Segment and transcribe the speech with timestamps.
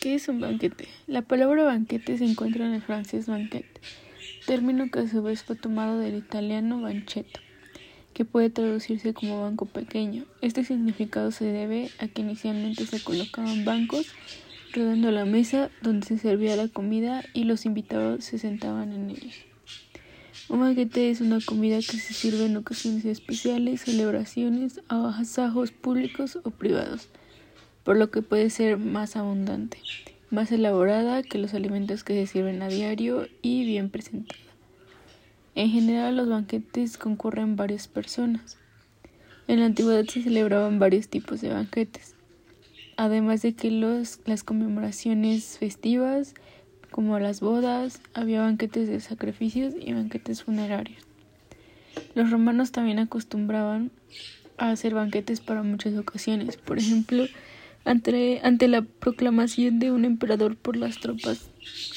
[0.00, 0.88] ¿Qué es un banquete?
[1.06, 3.64] La palabra banquete se encuentra en el francés banquet,
[4.46, 7.40] término que a su vez fue tomado del italiano banchetto,
[8.12, 10.24] que puede traducirse como banco pequeño.
[10.42, 14.14] Este significado se debe a que inicialmente se colocaban bancos
[14.74, 19.34] rodeando la mesa donde se servía la comida y los invitados se sentaban en ellos.
[20.50, 26.50] Un banquete es una comida que se sirve en ocasiones especiales, celebraciones, agasajos públicos o
[26.50, 27.08] privados,
[27.86, 29.78] por lo que puede ser más abundante,
[30.28, 34.40] más elaborada que los alimentos que se sirven a diario y bien presentada.
[35.54, 38.58] En general, los banquetes concurren varias personas.
[39.46, 42.16] En la antigüedad se celebraban varios tipos de banquetes,
[42.96, 46.34] además de que los, las conmemoraciones festivas,
[46.90, 51.04] como las bodas, había banquetes de sacrificios y banquetes funerarios.
[52.16, 53.92] Los romanos también acostumbraban
[54.58, 56.56] a hacer banquetes para muchas ocasiones.
[56.56, 57.26] Por ejemplo,
[57.86, 61.50] ante, la proclamación de un emperador por las tropas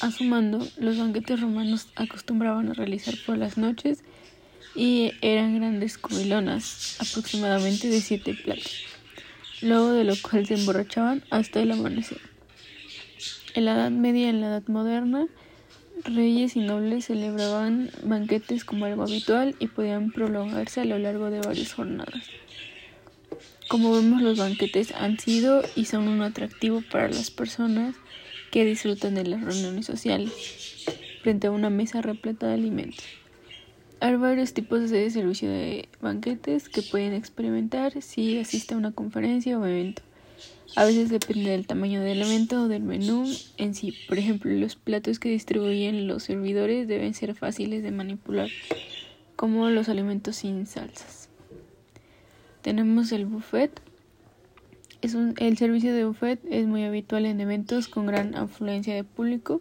[0.00, 4.02] a su mando, los banquetes romanos acostumbraban a realizar por las noches
[4.74, 8.84] y eran grandes comilonas, aproximadamente de siete platos,
[9.62, 12.18] luego de lo cual se emborrachaban hasta el amanecer.
[13.54, 15.26] En la Edad Media y en la Edad Moderna,
[16.04, 21.40] reyes y nobles celebraban banquetes como algo habitual y podían prolongarse a lo largo de
[21.40, 22.28] varias jornadas.
[23.68, 27.96] Como vemos, los banquetes han sido y son un atractivo para las personas
[28.52, 30.30] que disfrutan de las reuniones sociales
[31.22, 33.04] frente a una mesa repleta de alimentos.
[33.98, 39.58] Hay varios tipos de servicio de banquetes que pueden experimentar si asiste a una conferencia
[39.58, 40.02] o evento.
[40.76, 43.24] A veces depende del tamaño del evento o del menú
[43.56, 43.94] en sí.
[44.06, 48.50] Por ejemplo, los platos que distribuyen los servidores deben ser fáciles de manipular,
[49.34, 51.25] como los alimentos sin salsas.
[52.66, 53.80] Tenemos el buffet.
[55.00, 59.60] El servicio de buffet es muy habitual en eventos con gran afluencia de público.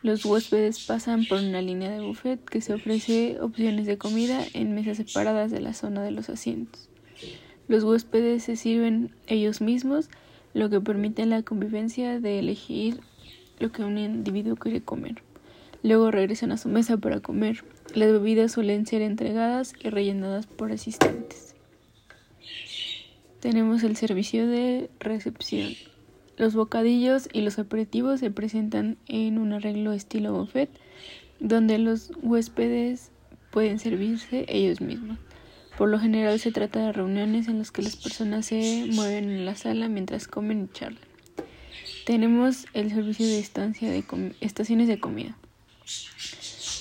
[0.00, 4.74] Los huéspedes pasan por una línea de buffet que se ofrece opciones de comida en
[4.74, 6.88] mesas separadas de la zona de los asientos.
[7.68, 10.08] Los huéspedes se sirven ellos mismos
[10.54, 13.00] lo que permite la convivencia de elegir
[13.58, 15.22] lo que un individuo quiere comer.
[15.82, 17.62] Luego regresan a su mesa para comer.
[17.94, 21.57] Las bebidas suelen ser entregadas y rellenadas por asistentes.
[23.40, 25.72] Tenemos el servicio de recepción.
[26.36, 30.70] Los bocadillos y los aperitivos se presentan en un arreglo estilo buffet,
[31.38, 33.12] donde los huéspedes
[33.52, 35.18] pueden servirse ellos mismos.
[35.76, 39.46] Por lo general se trata de reuniones en las que las personas se mueven en
[39.46, 40.98] la sala mientras comen y charlan.
[42.06, 44.04] Tenemos el servicio de estancia de
[44.40, 45.38] estaciones de comida.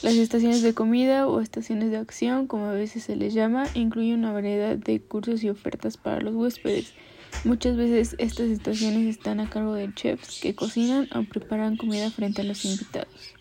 [0.03, 4.19] Las estaciones de comida o estaciones de acción, como a veces se les llama, incluyen
[4.19, 6.93] una variedad de cursos y ofertas para los huéspedes.
[7.43, 12.41] Muchas veces estas estaciones están a cargo de chefs que cocinan o preparan comida frente
[12.41, 13.33] a los invitados.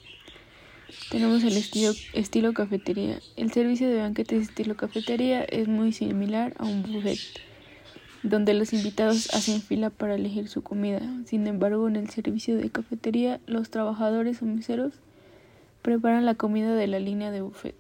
[1.11, 3.21] Tenemos el estilo, estilo cafetería.
[3.37, 7.19] El servicio de banquetes estilo cafetería es muy similar a un buffet,
[8.22, 11.03] donde los invitados hacen fila para elegir su comida.
[11.27, 14.95] Sin embargo, en el servicio de cafetería, los trabajadores o meseros
[15.86, 17.76] preparan la comida de la línea de buffet.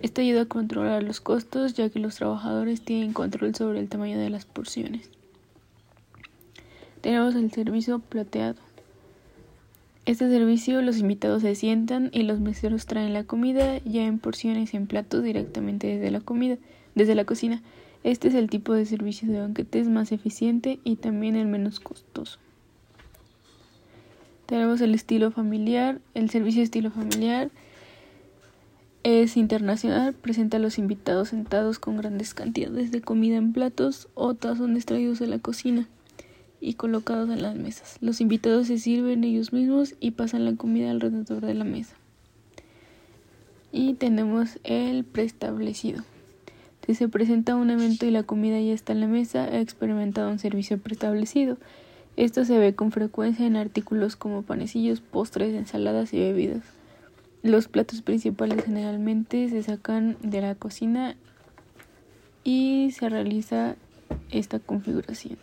[0.00, 4.16] Esto ayuda a controlar los costos, ya que los trabajadores tienen control sobre el tamaño
[4.16, 5.10] de las porciones.
[7.00, 8.60] Tenemos el servicio plateado.
[10.04, 14.72] Este servicio los invitados se sientan y los meseros traen la comida ya en porciones
[14.72, 16.58] en platos directamente desde la comida,
[16.94, 17.60] desde la cocina.
[18.04, 22.38] Este es el tipo de servicio de banquetes más eficiente y también el menos costoso.
[24.46, 26.00] Tenemos el estilo familiar.
[26.14, 27.50] El servicio estilo familiar
[29.02, 34.34] es internacional, presenta a los invitados sentados con grandes cantidades de comida en platos o
[34.34, 35.88] tazos extraídos de la cocina
[36.60, 37.98] y colocados en las mesas.
[38.00, 41.94] Los invitados se sirven ellos mismos y pasan la comida alrededor de la mesa.
[43.70, 46.02] Y tenemos el preestablecido.
[46.84, 50.30] Si se presenta un evento y la comida ya está en la mesa, he experimentado
[50.30, 51.58] un servicio preestablecido.
[52.16, 56.64] Esto se ve con frecuencia en artículos como panecillos, postres, ensaladas y bebidas.
[57.42, 61.14] Los platos principales generalmente se sacan de la cocina
[62.42, 63.76] y se realiza
[64.30, 65.36] esta configuración.